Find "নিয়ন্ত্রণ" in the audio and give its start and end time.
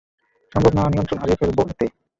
0.85-1.19